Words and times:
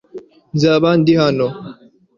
Nzaba 0.55 0.87
ndi 0.99 1.13
hano. 1.21 1.47